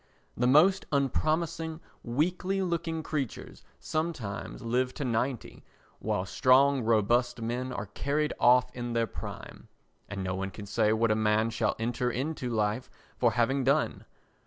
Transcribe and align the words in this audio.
The 0.35 0.47
most 0.47 0.87
unpromising 0.91 1.79
weakly 2.03 2.63
looking 2.63 3.03
creatures 3.03 3.63
sometimes 3.79 4.63
live 4.63 4.95
to 4.95 5.05
ninety 5.05 5.63
while 5.99 6.25
strong 6.25 6.81
robust 6.81 7.39
men 7.39 7.71
are 7.71 7.85
carried 7.85 8.33
off 8.39 8.71
in 8.73 8.93
their 8.93 9.05
prime. 9.05 9.67
And 10.09 10.23
no 10.23 10.33
one 10.33 10.49
can 10.49 10.65
say 10.65 10.91
what 10.91 11.11
a 11.11 11.15
man 11.15 11.51
shall 11.51 11.75
enter 11.77 12.09
into 12.09 12.49
life 12.49 12.89
for 13.19 13.33
having 13.33 13.63
done. 13.63 14.05